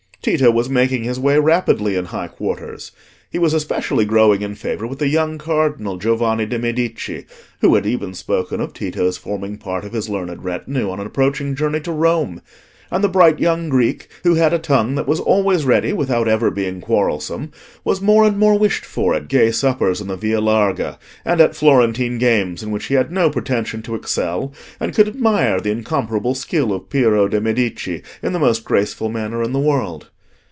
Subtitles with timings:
[0.23, 2.91] Tito was making his way rapidly in high quarters.
[3.31, 7.25] He was especially growing in favour with the young Cardinal Giovanni de' Medici,
[7.61, 11.55] who had even spoken of Tito's forming part of his learned retinue on an approaching
[11.55, 12.43] journey to Rome;
[12.93, 16.51] and the bright young Greek who had a tongue that was always ready without ever
[16.51, 17.49] being quarrelsome,
[17.85, 21.55] was more and more wished for at gay suppers in the Via Larga, and at
[21.55, 26.35] Florentine games in which he had no pretension to excel, and could admire the incomparable
[26.35, 30.09] skill of Piero de' Medici in the most graceful manner in the world.